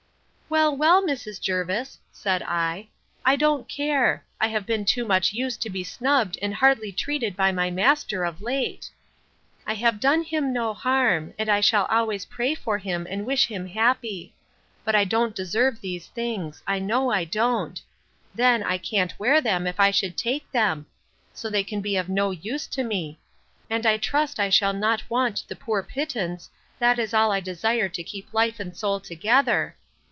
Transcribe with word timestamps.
Well, 0.51 0.75
well, 0.75 1.01
Mrs. 1.01 1.39
Jervis, 1.39 1.97
said 2.11 2.43
I, 2.43 2.89
I 3.23 3.37
don't 3.37 3.69
care; 3.69 4.25
I 4.41 4.49
have 4.49 4.65
been 4.65 4.83
too 4.83 5.05
much 5.05 5.31
used 5.31 5.61
to 5.61 5.69
be 5.69 5.81
snubbed 5.81 6.37
and 6.41 6.53
hardly 6.53 6.91
treated 6.91 7.37
by 7.37 7.53
my 7.53 7.71
master, 7.71 8.25
of 8.25 8.41
late. 8.41 8.89
I 9.65 9.75
have 9.75 10.01
done 10.01 10.23
him 10.23 10.51
no 10.51 10.73
harm; 10.73 11.33
and 11.39 11.47
I 11.47 11.61
shall 11.61 11.85
always 11.85 12.25
pray 12.25 12.53
for 12.53 12.77
him 12.77 13.07
and 13.09 13.25
wish 13.25 13.45
him 13.47 13.65
happy. 13.65 14.33
But 14.83 14.93
I 14.93 15.05
don't 15.05 15.33
deserve 15.33 15.79
these 15.79 16.07
things; 16.07 16.61
I 16.67 16.79
know 16.79 17.11
I 17.11 17.23
don't. 17.23 17.81
Then, 18.35 18.61
I 18.61 18.77
can't 18.77 19.17
wear 19.17 19.39
them, 19.39 19.65
if 19.65 19.79
I 19.79 19.89
should 19.89 20.17
take 20.17 20.51
them; 20.51 20.85
so 21.33 21.49
they 21.49 21.63
can 21.63 21.79
be 21.79 21.95
of 21.95 22.09
no 22.09 22.31
use 22.31 22.67
to 22.67 22.83
me: 22.83 23.17
And 23.69 23.85
I 23.85 23.95
trust 23.95 24.37
I 24.37 24.49
shall 24.49 24.73
not 24.73 25.09
want 25.09 25.43
the 25.47 25.55
poor 25.55 25.81
pittance, 25.81 26.49
that 26.77 26.99
is 26.99 27.13
all 27.13 27.31
I 27.31 27.39
desire 27.39 27.87
to 27.87 28.03
keep 28.03 28.33
life 28.33 28.59
and 28.59 28.75
soul 28.75 28.99
together. 28.99 29.77